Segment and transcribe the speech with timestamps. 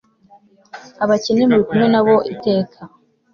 [1.03, 2.79] abakene muri kumwe na bo iteka